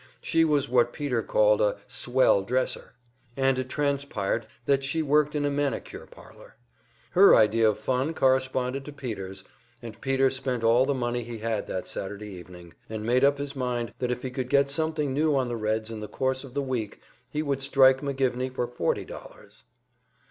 [0.23, 2.93] She was what Peter called a "swell dresser,"
[3.37, 6.55] and it transpired that she worked in a manicure parlor.
[7.11, 9.43] Her idea of fun corresponded to Peter's,
[9.79, 13.55] and Peter spent all the money he had that Saturday evening, and made up his
[13.55, 16.55] mind that if he could get something new on the Reds in the course of
[16.55, 16.99] the week,
[17.29, 19.65] he would strike McGivney for forty dollars.